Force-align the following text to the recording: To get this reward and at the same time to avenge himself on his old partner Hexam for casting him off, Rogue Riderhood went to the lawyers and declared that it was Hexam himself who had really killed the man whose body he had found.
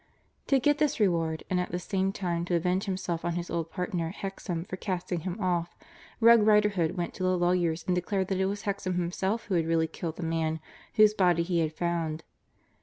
To 0.47 0.57
get 0.57 0.79
this 0.79 0.99
reward 0.99 1.43
and 1.47 1.59
at 1.59 1.69
the 1.69 1.77
same 1.77 2.11
time 2.11 2.43
to 2.45 2.55
avenge 2.55 2.85
himself 2.85 3.23
on 3.23 3.33
his 3.35 3.51
old 3.51 3.69
partner 3.69 4.09
Hexam 4.09 4.65
for 4.65 4.75
casting 4.75 5.19
him 5.19 5.39
off, 5.39 5.77
Rogue 6.19 6.41
Riderhood 6.41 6.97
went 6.97 7.13
to 7.13 7.21
the 7.23 7.37
lawyers 7.37 7.83
and 7.85 7.93
declared 7.93 8.29
that 8.29 8.39
it 8.39 8.47
was 8.47 8.63
Hexam 8.63 8.95
himself 8.95 9.43
who 9.45 9.53
had 9.53 9.67
really 9.67 9.85
killed 9.85 10.15
the 10.15 10.23
man 10.23 10.59
whose 10.95 11.13
body 11.13 11.43
he 11.43 11.59
had 11.59 11.73
found. 11.73 12.23